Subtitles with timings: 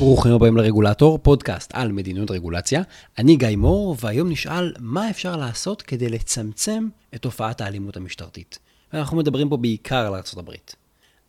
[0.00, 2.82] ברוכים הבאים לרגולטור, פודקאסט על מדיניות רגולציה.
[3.18, 8.58] אני גיא מור, והיום נשאל מה אפשר לעשות כדי לצמצם את תופעת האלימות המשטרתית.
[8.92, 10.74] ואנחנו מדברים פה בעיקר על הברית.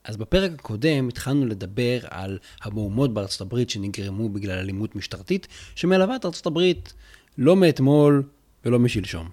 [0.03, 6.25] אז בפרק הקודם התחלנו לדבר על המהומות בארצות הברית שנגרמו בגלל אלימות משטרתית, שמלווה את
[6.25, 6.93] ארצות הברית
[7.37, 8.23] לא מאתמול
[8.65, 9.29] ולא משלשום.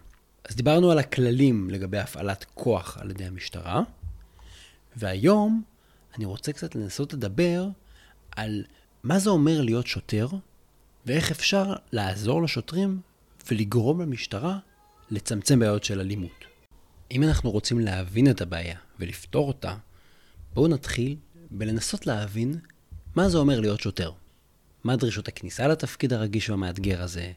[0.49, 3.83] אז דיברנו על הכללים לגבי הפעלת כוח על ידי המשטרה,
[4.97, 5.63] והיום
[6.17, 7.69] אני רוצה קצת לנסות לדבר
[8.37, 8.65] על
[9.03, 10.29] מה זה אומר להיות שוטר,
[11.07, 13.01] ואיך אפשר לעזור לשוטרים
[13.51, 14.59] ולגרום למשטרה
[15.11, 16.45] לצמצם בעיות של אלימות.
[17.11, 19.75] אם אנחנו רוצים להבין את הבעיה ולפתור אותה,
[20.55, 21.17] בואו נתחיל
[21.51, 22.59] בלנסות להבין
[23.15, 24.13] מה זה אומר להיות שוטר.
[24.85, 27.33] מה דרישות הכניסה לתפקיד הרגיש והמאתגר הזה,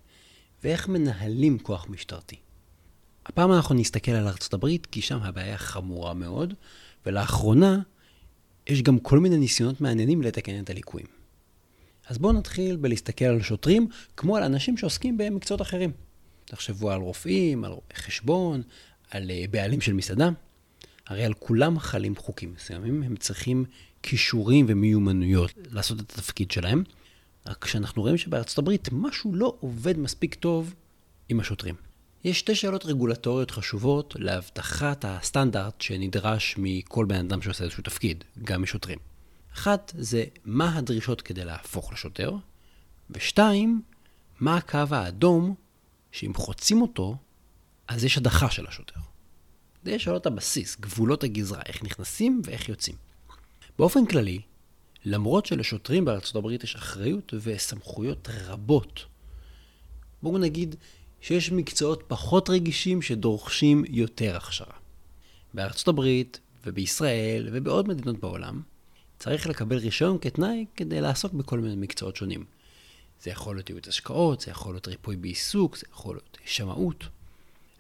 [0.64, 2.36] ואיך מנהלים כוח משטרתי.
[3.26, 6.54] הפעם אנחנו נסתכל על ארצות הברית, כי שם הבעיה חמורה מאוד,
[7.06, 7.80] ולאחרונה
[8.68, 11.21] יש גם כל מיני ניסיונות מעניינים לתקן את הליקויים.
[12.08, 15.92] אז בואו נתחיל בלהסתכל על שוטרים כמו על אנשים שעוסקים במקצועות אחרים.
[16.46, 18.62] תחשבו על רופאים, על חשבון,
[19.12, 20.30] על אה, בעלים של מסעדה.
[21.08, 23.66] הרי על כולם חלים חוקים מסוימים, הם צריכים
[24.04, 26.84] כישורים ומיומנויות לעשות את התפקיד שלהם.
[27.48, 30.74] רק כשאנחנו רואים שבארצות הברית משהו לא עובד מספיק טוב
[31.30, 31.76] עם השוטרים.
[32.24, 38.62] יש שתי שאלות רגולטוריות חשובות להבטחת הסטנדרט שנדרש מכל בן אדם שעושה איזשהו תפקיד, גם
[38.62, 39.11] משוטרים.
[39.54, 42.36] אחת זה מה הדרישות כדי להפוך לשוטר,
[43.10, 43.82] ושתיים,
[44.40, 45.56] מה הקו האדום
[46.12, 47.16] שאם חוצים אותו,
[47.88, 49.00] אז יש הדחה של השוטר.
[49.84, 52.96] זה שאלות הבסיס, גבולות הגזרה, איך נכנסים ואיך יוצאים.
[53.80, 54.42] באופן כללי,
[55.06, 59.06] למרות שלשוטרים בארצות הברית יש אחריות וסמכויות רבות,
[60.24, 60.76] בואו נגיד
[61.22, 64.76] שיש מקצועות פחות רגישים שדורשים יותר הכשרה.
[65.54, 68.62] בארצות הברית ובישראל ובעוד מדינות בעולם,
[69.22, 72.46] צריך לקבל רישיון כתנאי כדי לעסוק בכל מיני מקצועות שונים.
[73.24, 77.04] זה יכול להיות ייעוץ השקעות, זה יכול להיות ריפוי בעיסוק, זה יכול להיות שמאות.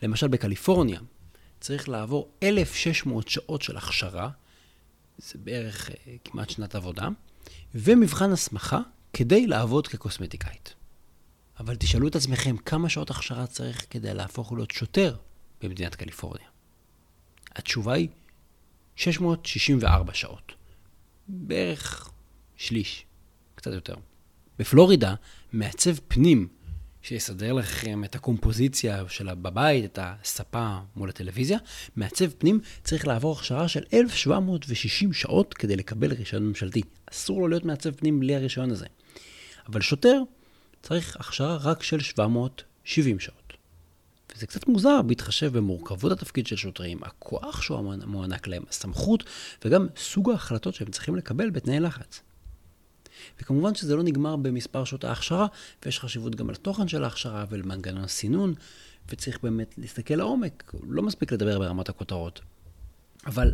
[0.01, 1.00] למשל בקליפורניה,
[1.59, 4.30] צריך לעבור 1,600 שעות של הכשרה,
[5.18, 5.94] זה בערך uh,
[6.24, 7.09] כמעט שנת עבודה,
[7.75, 8.80] ומבחן הסמכה
[9.13, 10.74] כדי לעבוד כקוסמטיקאית.
[11.59, 15.16] אבל תשאלו את עצמכם כמה שעות הכשרה צריך כדי להפוך להיות שוטר
[15.62, 16.47] במדינת קליפורניה.
[17.56, 18.09] התשובה היא
[18.96, 20.61] 664 שעות.
[21.28, 22.12] בערך
[22.58, 23.06] שליש,
[23.56, 23.96] קצת יותר.
[24.59, 25.16] בפלורידה,
[25.54, 26.48] מעצב פנים
[27.02, 31.58] שיסדר לכם את הקומפוזיציה שלה בבית, את הספה מול הטלוויזיה,
[31.96, 36.81] מעצב פנים צריך לעבור הכשרה של 1,760 שעות כדי לקבל רישיון ממשלתי.
[37.12, 38.86] אסור לו להיות מעצב פנים בלי הרישיון הזה.
[39.68, 40.22] אבל שוטר
[40.81, 43.41] צריך הכשרה רק של 770 שעות.
[44.36, 49.24] וזה קצת מוזר בהתחשב במורכבות התפקיד של שוטרים, הכוח שהוא מוענק להם, הסמכות,
[49.66, 52.22] וגם סוג ההחלטות שהם צריכים לקבל בתנאי לחץ.
[53.42, 55.47] וכמובן שזה לא נגמר במספר שעות ההכשרה,
[55.86, 58.53] ויש חשיבות גם על התוכן של ההכשרה ולמנגנון הסינון,
[59.09, 62.42] וצריך באמת להסתכל לעומק, לא מספיק לדבר ברמת הכותרות.
[63.25, 63.53] אבל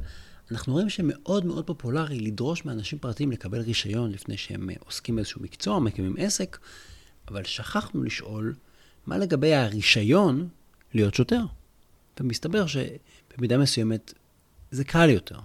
[0.51, 5.79] אנחנו רואים שמאוד מאוד פופולרי לדרוש מאנשים פרטיים לקבל רישיון לפני שהם עוסקים באיזשהו מקצוע,
[5.79, 6.57] מקימים עסק,
[7.27, 8.53] אבל שכחנו לשאול
[9.05, 10.47] מה לגבי הרישיון
[10.93, 11.41] להיות שוטר.
[12.19, 14.13] ומסתבר שבמידה מסוימת
[14.71, 15.39] זה קל יותר.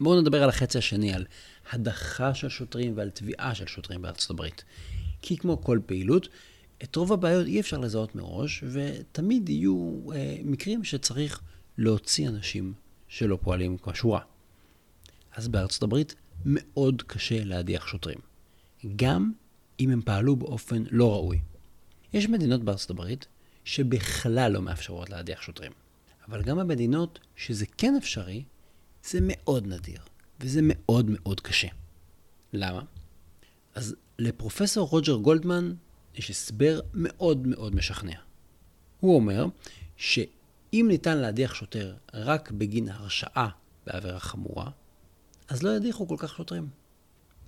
[0.00, 1.26] בואו נדבר על החצי השני, על
[1.72, 4.64] הדחה של שוטרים ועל תביעה של שוטרים בארצות הברית.
[5.22, 6.28] כי כמו כל פעילות,
[6.82, 11.40] את רוב הבעיות אי אפשר לזהות מראש, ותמיד יהיו אה, מקרים שצריך
[11.78, 12.72] להוציא אנשים
[13.08, 14.20] שלא פועלים כשורה.
[15.36, 18.18] אז בארצות הברית מאוד קשה להדיח שוטרים,
[18.96, 19.32] גם
[19.80, 21.40] אם הם פעלו באופן לא ראוי.
[22.12, 23.26] יש מדינות בארצות הברית
[23.64, 25.72] שבכלל לא מאפשרות להדיח שוטרים.
[26.28, 28.44] אבל גם במדינות שזה כן אפשרי,
[29.04, 30.00] זה מאוד נדיר,
[30.40, 31.68] וזה מאוד מאוד קשה.
[32.52, 32.82] למה?
[33.74, 35.74] אז לפרופסור רוג'ר גולדמן
[36.14, 38.16] יש הסבר מאוד מאוד משכנע.
[39.00, 39.46] הוא אומר
[39.96, 43.48] שאם ניתן להדיח שוטר רק בגין הרשעה
[43.86, 44.70] בעבירה חמורה,
[45.48, 46.68] אז לא ידיחו כל כך שוטרים.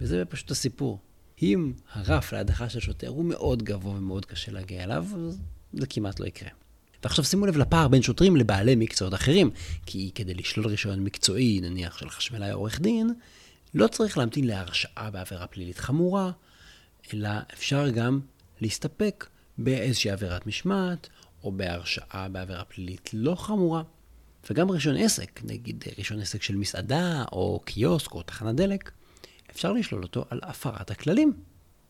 [0.00, 0.98] וזה פשוט הסיפור.
[1.42, 5.40] אם הרף להדחה של שוטר הוא מאוד גבוה ומאוד קשה להגיע אליו, אז
[5.80, 6.48] זה כמעט לא יקרה.
[7.02, 9.50] ועכשיו שימו לב לפער בין שוטרים לבעלי מקצועות אחרים,
[9.86, 13.14] כי כדי לשלול רישיון מקצועי, נניח של חשמלאי עורך דין,
[13.74, 16.30] לא צריך להמתין להרשעה בעבירה פלילית חמורה,
[17.14, 18.20] אלא אפשר גם
[18.60, 19.26] להסתפק
[19.58, 21.08] באיזושהי עבירת משמעת,
[21.44, 23.82] או בהרשעה בעבירה פלילית לא חמורה.
[24.50, 28.90] וגם רישיון עסק, נגיד רישיון עסק של מסעדה, או קיוסק, או תחנת דלק,
[29.50, 31.32] אפשר לשלול אותו על הפרת הכללים,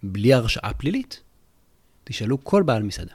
[0.03, 1.21] בלי הרשעה פלילית.
[2.05, 3.15] תשאלו כל בעל מסעדה.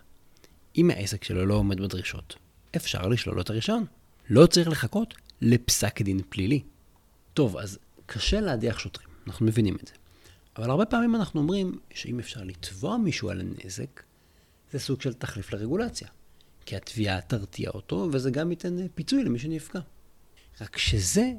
[0.75, 2.35] אם העסק שלו לא עומד בדרישות,
[2.75, 3.85] אפשר לשלול לו את הרישיון.
[4.29, 6.63] לא צריך לחכות לפסק דין פלילי.
[7.33, 9.93] טוב, אז קשה להדיח שוטרים, אנחנו מבינים את זה.
[10.57, 14.03] אבל הרבה פעמים אנחנו אומרים שאם אפשר לתבוע מישהו על הנזק,
[14.71, 16.07] זה סוג של תחליף לרגולציה.
[16.65, 19.79] כי התביעה תרתיע אותו, וזה גם ייתן פיצוי למי שנפגע.
[20.61, 21.31] רק שזה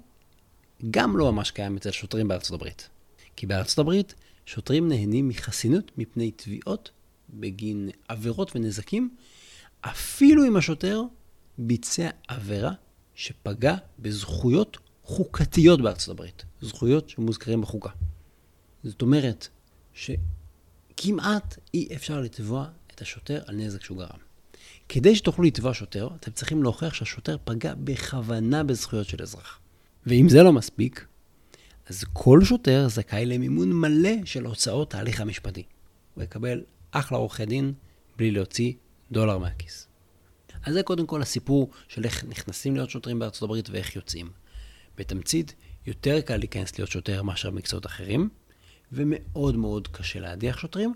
[0.91, 2.89] גם לא ממש קיים אצל שוטרים בארצות הברית.
[3.37, 4.15] כי בארצות הברית
[4.47, 6.91] שוטרים נהנים מחסינות מפני תביעות
[7.35, 9.15] בגין עבירות ונזקים,
[9.81, 11.03] אפילו אם השוטר
[11.59, 12.73] ביצע עבירה
[13.15, 16.45] שפגע בזכויות חוקתיות בארצות הברית.
[16.61, 17.91] זכויות שמוזכרים בחוקה.
[18.85, 19.49] זאת אומרת
[19.95, 24.19] שכמעט אי אפשר לתבוע את השוטר על נזק שהוא גרם.
[24.89, 29.61] כדי שתוכלו לתבוע שוטר, אתם צריכים להוכיח שהשוטר פגע בכוונה בזכויות של אזרח.
[30.07, 31.07] ואם זה לא מספיק,
[31.87, 35.63] אז כל שוטר זכאי למימון מלא של הוצאות ההליך המשפטי.
[36.15, 37.73] הוא יקבל אחלה עורכי דין
[38.17, 38.73] בלי להוציא
[39.13, 39.89] דולר מהכיס.
[40.63, 44.31] אז זה קודם כל הסיפור של איך נכנסים להיות שוטרים בארצות הברית ואיך יוצאים.
[44.97, 45.55] בתמצית,
[45.87, 48.29] יותר קל להיכנס להיות שוטר מאשר במקצועות אחרים,
[48.93, 50.95] ומאוד מאוד קשה להדיח שוטרים,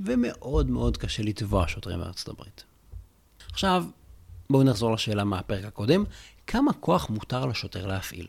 [0.00, 2.64] ומאוד מאוד קשה לתבוע שוטרים בארצות הברית.
[3.50, 3.84] עכשיו,
[4.50, 6.04] בואו נחזור לשאלה מהפרק הקודם,
[6.46, 8.26] כמה כוח מותר לשוטר להפעיל?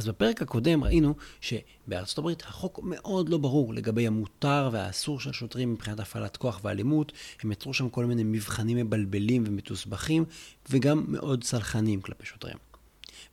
[0.00, 5.72] אז בפרק הקודם ראינו שבארצות הברית החוק מאוד לא ברור לגבי המותר והאסור של שוטרים
[5.72, 7.12] מבחינת הפעלת כוח ואלימות.
[7.42, 10.24] הם יצרו שם כל מיני מבחנים מבלבלים ומתוסבכים,
[10.70, 12.56] וגם מאוד סלחניים כלפי שוטרים.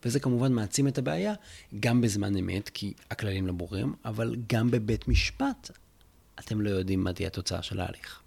[0.06, 1.34] וזה כמובן מעצים את הבעיה
[1.80, 5.72] גם בזמן אמת, כי הכללים לא ברורים, אבל גם בבית משפט
[6.40, 8.20] אתם לא יודעים מה תהיה התוצאה של ההליך.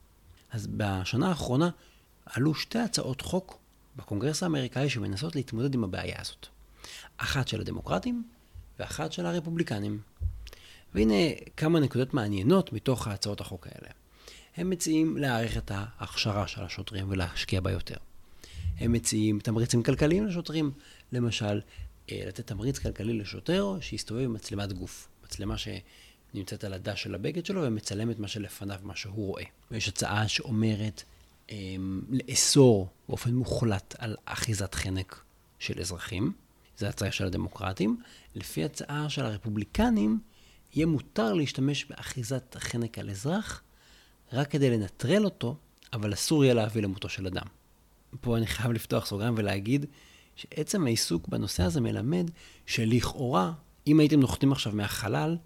[0.50, 1.70] אז בשנה האחרונה
[2.26, 3.58] עלו שתי הצעות חוק
[3.96, 6.59] בקונגרס האמריקאי שמנסות להתמודד עם הבעיה הזאת.
[7.16, 8.24] אחת של הדמוקרטים
[8.78, 10.00] ואחת של הרפובליקנים.
[10.94, 11.14] והנה
[11.56, 13.90] כמה נקודות מעניינות מתוך הצעות החוק האלה.
[14.56, 17.96] הם מציעים להעריך את ההכשרה של השוטרים ולהשקיע בה יותר.
[18.78, 20.70] הם מציעים תמריצים כלכליים לשוטרים,
[21.12, 21.60] למשל,
[22.10, 25.08] אה, לתת תמריץ כלכלי לשוטר שיסתובב עם מצלמת גוף.
[25.24, 29.44] מצלמה שנמצאת על הדש של הבגד שלו ומצלמת מה שלפניו, מה שהוא רואה.
[29.70, 31.02] ויש הצעה שאומרת
[31.50, 35.22] אמ, לאסור באופן מוחלט על אחיזת חנק
[35.58, 36.32] של אזרחים.
[36.80, 38.00] זו הצעה של הדמוקרטים.
[38.34, 40.20] לפי הצעה של הרפובליקנים,
[40.74, 43.62] יהיה מותר להשתמש באחיזת החנק על אזרח
[44.32, 45.56] רק כדי לנטרל אותו,
[45.92, 47.46] אבל אסור יהיה להביא למותו של אדם.
[48.20, 49.86] פה אני חייב לפתוח סוגריים ולהגיד
[50.36, 52.30] שעצם העיסוק בנושא הזה מלמד
[52.66, 53.52] שלכאורה,
[53.86, 55.36] אם הייתם נוחתים עכשיו מהחלל,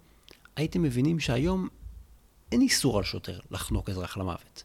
[0.55, 1.67] הייתם מבינים שהיום
[2.51, 4.63] אין איסור על שוטר לחנוק אזרח למוות,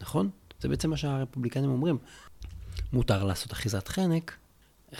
[0.00, 0.30] נכון?
[0.60, 1.98] זה בעצם מה שהרפובליקנים אומרים.
[2.92, 4.36] מותר לעשות אחיזת חנק,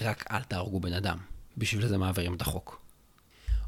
[0.01, 1.19] רק אל תהרגו בן אדם.
[1.57, 2.81] בשביל זה מעבירים את החוק.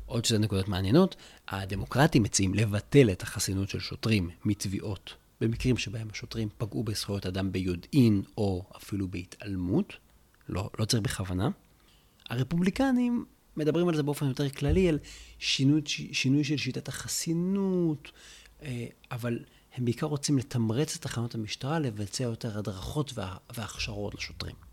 [0.07, 1.17] עוד שתי נקודות מעניינות,
[1.49, 8.23] הדמוקרטים מציעים לבטל את החסינות של שוטרים מתביעות במקרים שבהם השוטרים פגעו בזכויות אדם ביודעין
[8.39, 9.93] או אפילו בהתעלמות,
[10.49, 11.49] לא, לא צריך בכוונה.
[12.31, 13.25] הרפובליקנים
[13.57, 14.99] מדברים על זה באופן יותר כללי, על
[15.39, 15.83] שינוי,
[16.13, 18.13] שינוי של שיטת החסינות,
[18.63, 19.39] אה, אבל
[19.75, 23.13] הם בעיקר רוצים לתמרץ את תחנות המשטרה לבצע יותר הדרכות
[23.57, 24.66] והכשרות לשוטרים.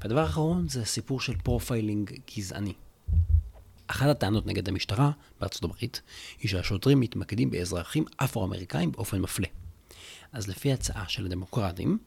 [0.00, 2.72] והדבר האחרון זה הסיפור של profiling גזעני.
[3.86, 5.10] אחת הטענות נגד המשטרה
[5.40, 6.02] בארצות הברית
[6.40, 9.46] היא שהשוטרים מתמקדים באזרחים אפרו-אמריקאים באופן מפלה.
[10.32, 11.98] אז לפי הצעה של הדמוקרטים,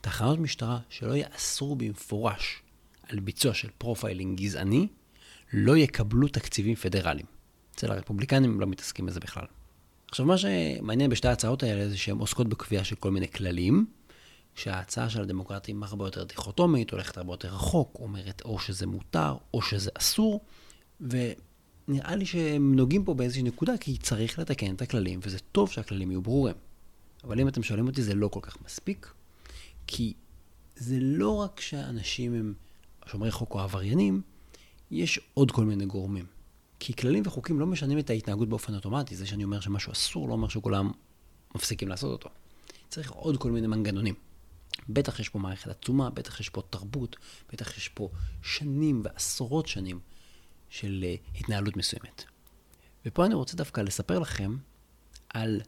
[0.00, 2.62] תחנות משטרה שלא יאסרו במפורש
[3.02, 4.86] על ביצוע של profiling גזעני,
[5.52, 7.26] לא יקבלו תקציבים פדרליים.
[7.74, 9.44] אצל הרפובליקנים לא מתעסקים בזה בכלל.
[10.08, 13.86] עכשיו, מה שמעניין בשתי ההצעות האלה זה שהן עוסקות בקביעה של כל מיני כללים,
[14.58, 19.62] שההצעה של הדמוקרטים הרבה יותר דיכוטומית, הולכת הרבה יותר רחוק, אומרת או שזה מותר או
[19.62, 20.44] שזה אסור,
[21.00, 26.10] ונראה לי שהם נוגעים פה באיזושהי נקודה, כי צריך לתקן את הכללים, וזה טוב שהכללים
[26.10, 26.54] יהיו ברורים.
[27.24, 29.12] אבל אם אתם שואלים אותי, זה לא כל כך מספיק,
[29.86, 30.14] כי
[30.76, 32.54] זה לא רק שאנשים הם
[33.06, 34.22] שומרי חוק או עבריינים,
[34.90, 36.26] יש עוד כל מיני גורמים.
[36.80, 39.16] כי כללים וחוקים לא משנים את ההתנהגות באופן אוטומטי.
[39.16, 40.90] זה שאני אומר שמשהו אסור לא אומר שכולם
[41.54, 42.28] מפסיקים לעשות אותו.
[42.88, 44.14] צריך עוד כל מיני מנגנונים.
[44.88, 47.16] בטח יש פה מערכת עצומה, בטח יש פה תרבות,
[47.52, 48.08] בטח יש פה
[48.42, 50.00] שנים ועשרות שנים
[50.68, 52.24] של uh, התנהלות מסוימת.
[53.06, 54.56] ופה אני רוצה דווקא לספר לכם
[55.28, 55.60] על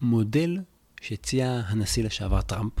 [0.00, 0.58] מודל
[1.00, 2.72] שהציע הנשיא לשעבר טראמפ,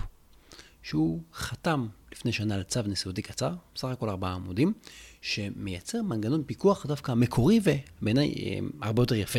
[0.82, 4.72] שהוא חתם לפני שנה על צו נשיאותי קצר, בסך הכל ארבעה עמודים,
[5.20, 9.38] שמייצר מנגנון פיקוח דווקא מקורי ובעיניי אה, הרבה יותר יפה.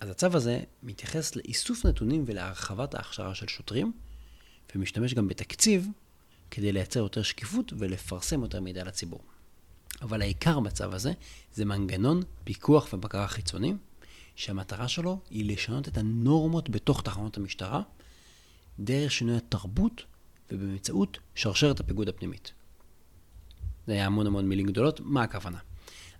[0.00, 3.92] אז הצו הזה מתייחס לאיסוף נתונים ולהרחבת ההכשרה של שוטרים,
[4.74, 5.88] ומשתמש גם בתקציב
[6.50, 9.20] כדי לייצר יותר שקיפות ולפרסם יותר מידע לציבור.
[10.02, 11.12] אבל העיקר בצו הזה
[11.54, 13.74] זה מנגנון פיקוח ובקרה חיצוני,
[14.36, 17.82] שהמטרה שלו היא לשנות את הנורמות בתוך תחנות המשטרה,
[18.78, 20.02] דרך שינוי התרבות
[20.50, 22.52] ובאמצעות שרשרת הפיקוד הפנימית.
[23.86, 25.58] זה היה המון המון מילים גדולות, מה הכוונה?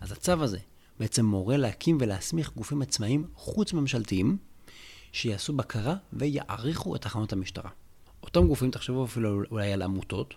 [0.00, 0.58] אז הצו הזה
[0.98, 4.38] בעצם מורה להקים ולהסמיך גופים עצמאיים חוץ-ממשלתיים
[5.12, 7.70] שיעשו בקרה ויעריכו את תחנות המשטרה.
[8.26, 10.34] אותם גופים, תחשבו אפילו אולי על עמותות,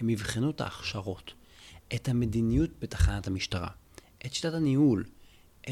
[0.00, 1.32] הם יבחנו את ההכשרות,
[1.94, 3.68] את המדיניות בתחנת המשטרה,
[4.26, 5.04] את שיטת הניהול,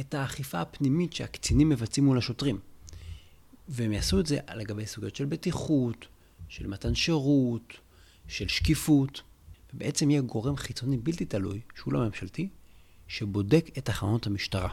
[0.01, 2.59] את האכיפה הפנימית שהקצינים מבצעים מול השוטרים.
[3.69, 6.07] והם יעשו את זה לגבי סוגיות של בטיחות,
[6.49, 7.73] של מתן שירות,
[8.29, 9.23] של שקיפות,
[9.75, 12.49] ובעצם יהיה גורם חיצוני בלתי תלוי, שהוא לא ממשלתי,
[13.09, 14.69] שבודק את תחנות המשטרה.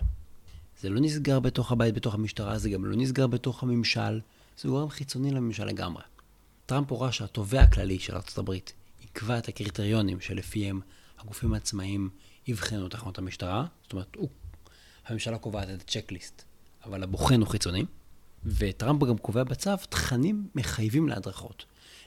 [0.81, 4.19] זה לא נסגר בתוך הבית, בתוך המשטרה, זה גם לא נסגר בתוך הממשל,
[4.57, 6.03] זה גורם חיצוני לממשל לגמרי.
[6.65, 8.51] טראמפ הורה שהתובע הכללי של ארה"ב
[9.03, 10.81] יקבע את הקריטריונים שלפיהם
[11.19, 12.09] הגופים העצמאיים
[12.47, 14.29] יבחנו את תחנות המשטרה, זאת אומרת, הוא,
[15.05, 16.43] הממשלה קובעת את הצ'קליסט,
[16.85, 17.85] אבל הבוחן הוא חיצוני,
[18.45, 21.65] וטראמפ גם קובע בצו תכנים מחייבים להדרכות.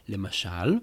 [0.08, 0.78] למשל,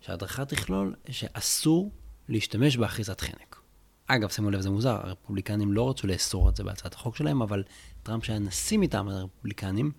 [0.00, 1.90] שההדרכה תכלול שאסור
[2.28, 3.60] להשתמש באחיזת חנק.
[4.06, 7.62] אגב, שימו לב, זה מוזר, הרפובליקנים לא רצו לאסור את זה בהצעת החוק שלהם, אבל
[8.02, 9.92] טראמפ שהיה נשיא מטעם הרפובליקנים,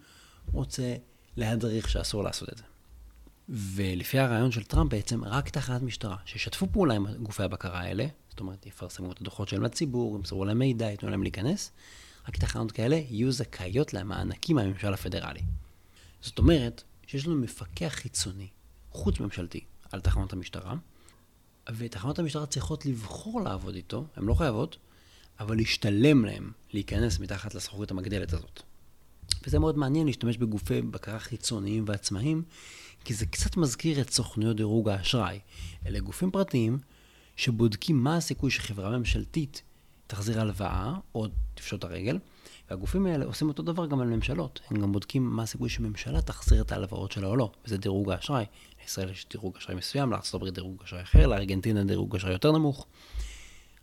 [0.52, 0.96] רוצה
[1.38, 2.64] להדריך שאסור לעשות את זה.
[3.50, 8.40] ולפי הרעיון של טראמפ בעצם, רק תחנת משטרה, ששתפו פעולה עם גופי הבקרה האלה, זאת
[8.40, 11.72] אומרת, יפרסמו את הדוחות שלהם לציבור, ימסרו להם מידע, ייתנו להם להיכנס,
[12.28, 15.42] רק תחנות כאלה יהיו זכאיות למענקים מהממשל הפדרלי.
[16.22, 18.48] זאת אומרת, שיש לנו מפקח חיצוני,
[18.92, 20.76] חוץ-ממשלתי, על תחנות המשטרה,
[21.78, 24.78] ותחנות המשטרה צריכות לבחור לעבוד איתו, הן לא חייבות,
[25.40, 28.62] אבל להשתלם להם להיכנס מתחת לזכוכית המגדלת הזאת.
[29.48, 32.44] וזה מאוד מעניין להשתמש בגופי בקרה חיצוניים ועצמאיים,
[33.06, 35.40] כי זה קצת מזכיר את סוכנויות דירוג האשראי.
[35.86, 36.80] אלה גופים פרטיים
[37.36, 39.62] שבודקים מה הסיכוי שחברה ממשלתית
[40.08, 42.20] תחזיר הלוואה או תפשוט הרגל,
[42.70, 44.60] והגופים האלה עושים אותו דבר גם על ממשלות.
[44.70, 48.46] הם גם בודקים מה הסיכוי שממשלה תחזיר את ההלוואות שלה או לא, וזה דירוג האשראי.
[48.82, 52.88] לישראל יש דירוג אשראי מסוים, לארה"ב דירוג אשראי אחר, לארגנטינה דירוג אשראי יותר נמוך.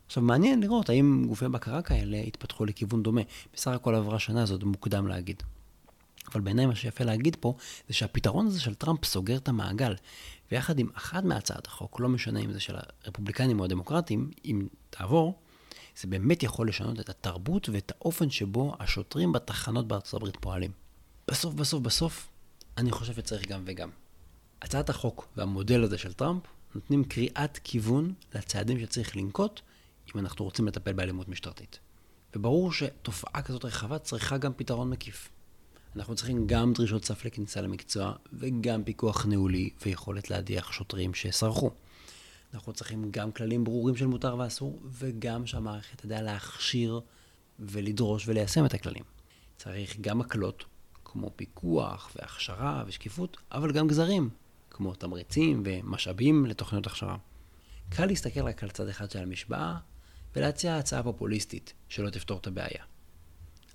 [0.06, 3.22] עכשיו, מעניין לראות האם גופי בקרה כאלה התפתחו לכיוון דומה.
[3.54, 5.42] בסך הכל עברה שנה, זה עוד מוקדם להגיד.
[6.32, 7.54] אבל בעיניי מה שיפה להגיד פה,
[7.88, 9.94] זה שהפתרון הזה של טראמפ סוגר את המעגל,
[10.52, 12.74] ויחד עם אחת מהצעת החוק, לא משנה אם זה של
[13.04, 15.38] הרפובליקנים או הדמוקרטים, אם תעבור,
[16.00, 20.70] זה באמת יכול לשנות את התרבות ואת האופן שבו השוטרים בתחנות בארצות הברית פועלים.
[21.28, 22.28] בסוף, בסוף, בסוף,
[22.76, 23.90] אני חושב שצריך גם וגם.
[24.62, 26.42] הצעת החוק והמודל הזה של טראמפ
[26.74, 29.60] נותנים קריאת כיוון לצעדים שצריך לנקוט
[30.14, 31.78] אם אנחנו רוצים לטפל באלימות משטרתית.
[32.36, 35.28] וברור שתופעה כזאת רחבה צריכה גם פתרון מקיף.
[35.96, 41.70] אנחנו צריכים גם דרישות סף לכניסה למקצוע, וגם פיקוח ניהולי ויכולת להדיח שוטרים שסרחו.
[42.54, 47.00] אנחנו צריכים גם כללים ברורים של מותר ואסור, וגם שהמערכת תדע להכשיר
[47.58, 49.04] ולדרוש וליישם את הכללים.
[49.56, 50.64] צריך גם הקלות,
[51.04, 54.30] כמו פיקוח והכשרה ושקיפות, אבל גם גזרים,
[54.70, 57.16] כמו תמריצים ומשאבים לתוכניות הכשרה.
[57.88, 59.76] קל להסתכל רק על צד אחד של המשוואה
[60.36, 62.91] ולהציע הצעה פופוליסטית שלא תפתור את הבעיה.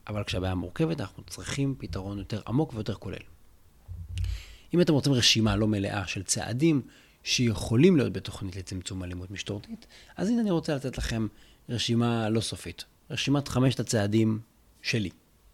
[0.08, 3.18] אבל כשהבעיה מורכבת אנחנו צריכים פתרון יותר עמוק ויותר כולל.
[4.74, 6.82] אם אתם רוצים רשימה לא מלאה של צעדים
[7.24, 9.88] שיכולים להיות בתוכנית לצמצום אלימות משטורתית,
[10.18, 11.28] אז הנה אני רוצה לתת לכם
[11.70, 12.86] רשימה לא סופית.
[13.10, 14.40] רשימת חמשת הצעדים
[14.82, 15.10] שלי.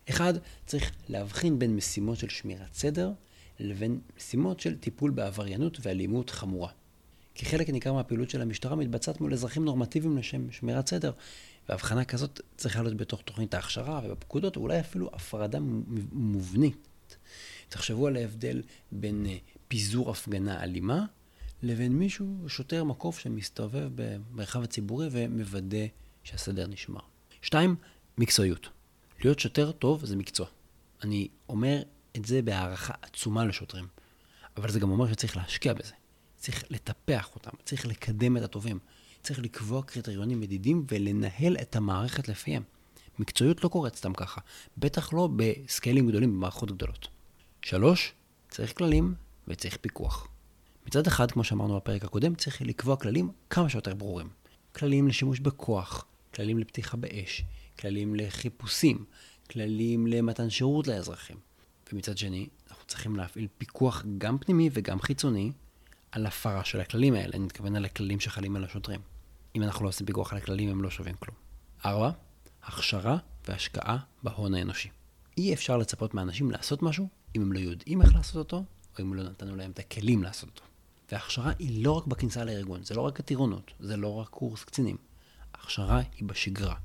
[0.09, 0.33] אחד,
[0.65, 3.11] צריך להבחין בין משימות של שמירת סדר
[3.59, 6.69] לבין משימות של טיפול בעבריינות ואלימות חמורה.
[7.35, 11.11] כי חלק ניכר מהפעילות של המשטרה מתבצעת מול אזרחים נורמטיביים לשם שמירת סדר,
[11.69, 15.59] והבחנה כזאת צריכה להיות בתוך תוכנית ההכשרה ובפקודות, ואולי אפילו הפרדה
[16.11, 16.87] מובנית.
[17.69, 21.05] תחשבו על ההבדל בין אה, פיזור הפגנה אלימה
[21.63, 25.85] לבין מישהו, שוטר מקוף שמסתובב במרחב הציבורי ומוודא
[26.23, 27.01] שהסדר נשמר.
[27.41, 27.75] שתיים,
[28.17, 28.69] מקצועיות.
[29.23, 30.47] להיות שוטר טוב זה מקצוע.
[31.03, 31.83] אני אומר
[32.17, 33.87] את זה בהערכה עצומה לשוטרים,
[34.57, 35.93] אבל זה גם אומר שצריך להשקיע בזה.
[36.37, 38.79] צריך לטפח אותם, צריך לקדם את הטובים,
[39.23, 42.63] צריך לקבוע קריטריונים מדידים ולנהל את המערכת לפיהם.
[43.19, 44.41] מקצועיות לא קורית סתם ככה,
[44.77, 47.07] בטח לא בסקיילים גדולים במערכות גדולות.
[47.61, 48.13] שלוש,
[48.49, 49.13] צריך כללים
[49.47, 50.27] וצריך פיקוח.
[50.87, 54.29] מצד אחד, כמו שאמרנו בפרק הקודם, צריך לקבוע כללים כמה שיותר ברורים.
[54.75, 57.43] כללים לשימוש בכוח, כללים לפתיחה באש,
[57.79, 59.05] כללים לחיפושים,
[59.51, 61.37] כללים למתן שירות לאזרחים.
[61.93, 65.51] ומצד שני, אנחנו צריכים להפעיל פיקוח גם פנימי וגם חיצוני
[66.11, 67.33] על הפרה של הכללים האלה.
[67.33, 69.12] אני מתכוון על הכללים שחלים על השוטרים.
[69.55, 71.37] אם אנחנו לא עושים פיקוח על הכללים, הם לא שווים כלום.
[71.85, 72.11] ארבע,
[72.63, 73.17] הכשרה
[73.47, 74.89] והשקעה בהון האנושי.
[75.37, 78.63] אי אפשר לצפות מאנשים לעשות משהו אם הם לא יודעים איך לעשות אותו,
[78.99, 80.63] או אם לא נתנו להם את הכלים לעשות אותו.
[81.11, 84.97] והכשרה היא לא רק בכניסה לארגון, זה לא רק הטירונות, זה לא רק קורס קצינים.
[85.53, 86.75] הכשרה היא בשגרה.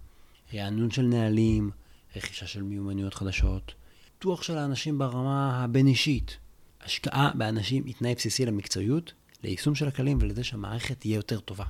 [0.55, 1.71] רענון של נהלים,
[2.17, 6.37] רכישה של מיומנויות חדשות, פיתוח של האנשים ברמה הבין-אישית.
[6.81, 11.65] השקעה באנשים היא תנאי בסיסי למקצועיות, ליישום של הכללים ולזה שהמערכת תהיה יותר טובה.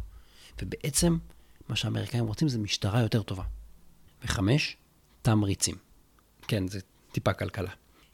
[0.62, 1.18] ובעצם,
[1.68, 3.44] מה שהאמריקאים רוצים זה משטרה יותר טובה.
[4.24, 4.76] וחמש,
[5.22, 5.74] תמריצים.
[6.48, 6.80] כן, זה
[7.12, 7.70] טיפה כלכלה.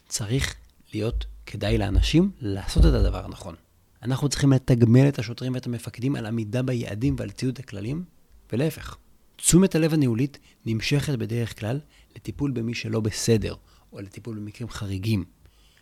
[0.08, 0.54] צריך
[0.92, 3.54] להיות כדאי לאנשים לעשות את הדבר הנכון.
[4.02, 8.04] אנחנו צריכים לתגמל את השוטרים ואת המפקדים על עמידה ביעדים ועל ציוד הכללים,
[8.52, 8.96] ולהפך.
[9.36, 11.80] תשומת הלב הניהולית נמשכת בדרך כלל
[12.16, 13.54] לטיפול במי שלא בסדר,
[13.92, 15.24] או לטיפול במקרים חריגים.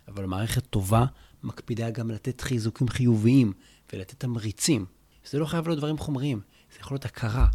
[0.09, 1.05] אבל מערכת טובה
[1.43, 3.53] מקפידה גם לתת חיזוקים חיוביים
[3.93, 4.87] ולתת תמריצים.
[5.31, 6.41] זה לא חייב להיות דברים חומריים,
[6.73, 7.47] זה יכול להיות הכרה,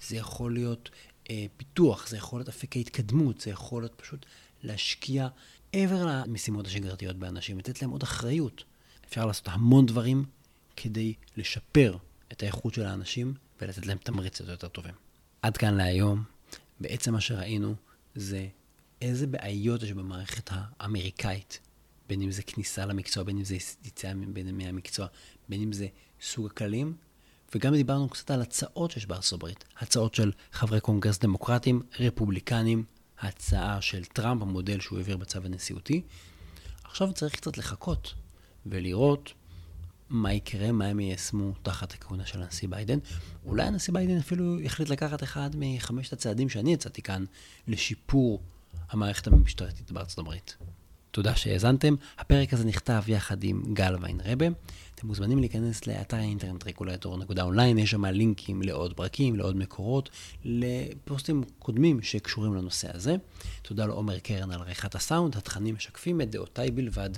[0.00, 0.90] זה יכול להיות
[1.30, 4.26] אה, פיתוח, זה יכול להיות אפיקי התקדמות, זה יכול להיות פשוט
[4.62, 5.28] להשקיע
[5.74, 8.64] מעבר למשימות השגרתיות באנשים, לתת להם עוד אחריות.
[9.08, 10.24] אפשר לעשות המון דברים
[10.76, 11.96] כדי לשפר
[12.32, 14.94] את האיכות של האנשים ולתת להם תמריץ יותר טובים.
[15.42, 16.24] עד כאן להיום.
[16.80, 17.74] בעצם מה שראינו
[18.14, 18.48] זה
[19.02, 21.60] איזה בעיות יש במערכת האמריקאית,
[22.08, 24.12] בין אם זה כניסה למקצוע, בין אם זה יציאה
[24.52, 25.06] מהמקצוע,
[25.48, 25.88] בין אם זה
[26.20, 26.96] סוג הכללים,
[27.54, 29.64] וגם דיברנו קצת על הצעות שיש בארצות הברית.
[29.78, 32.84] הצעות של חברי קונגרס דמוקרטיים, רפובליקנים,
[33.20, 36.02] ההצעה של טראמפ, המודל שהוא העביר בצו הנשיאותי.
[36.84, 38.14] עכשיו צריך קצת לחכות
[38.66, 39.32] ולראות
[40.08, 42.98] מה יקרה, מה הם יישמו תחת הכהונה של הנשיא ביידן.
[43.46, 47.24] אולי הנשיא ביידן אפילו יחליט לקחת אחד מחמשת הצעדים שאני הצעתי כאן
[47.68, 48.42] לשיפור
[48.90, 50.56] המערכת המשטרתית בארצות הברית.
[51.18, 51.94] תודה שהאזנתם.
[52.18, 54.46] הפרק הזה נכתב יחד עם גל ויינרבה.
[54.94, 60.10] אתם מוזמנים להיכנס לאתר האינטרנט רגולטור.אונליין, יש שם לינקים לעוד פרקים, לעוד מקורות,
[60.44, 63.16] לפוסטים קודמים שקשורים לנושא הזה.
[63.62, 67.10] תודה לעומר קרן על עריכת הסאונד, התכנים משקפים את דעותיי בלבד.